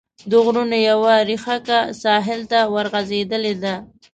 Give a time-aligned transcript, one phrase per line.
[0.29, 3.75] د غرونو یوه ريښکه ساحل ته ورغځېدلې ده.